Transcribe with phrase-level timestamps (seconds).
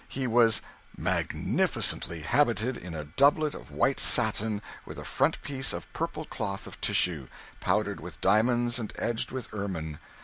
[0.09, 0.61] He was
[0.97, 6.65] 'magnificently habited in a doublet of white satin, with a front piece of purple cloth
[6.65, 7.27] of tissue,
[7.59, 9.99] powdered with diamonds, and edged with ermine.